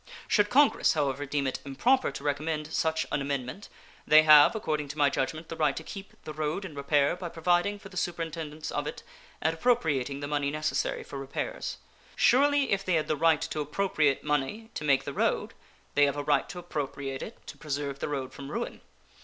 [0.27, 3.69] Should Congress, however, deem it improper to recommend such an amendment,
[4.07, 7.29] they have, according to my judgment, the right to keep the road in repair by
[7.29, 9.03] providing for the superintendence of it
[9.41, 11.77] and appropriating the money necessary for repairs.
[12.15, 15.53] Surely if they had the right to appropriate money to make the road
[15.93, 18.81] they have a right to appropriate it to preserve the road from ruin.